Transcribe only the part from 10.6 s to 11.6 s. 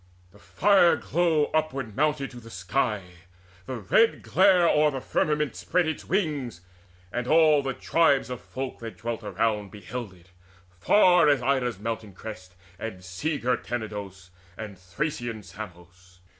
far as